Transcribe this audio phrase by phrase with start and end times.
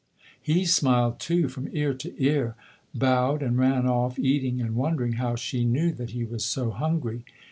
[0.41, 2.55] He smiled, too, from ear to ear,
[2.91, 7.23] bowed and ran off eating and wondering how she knew that he was so hungry.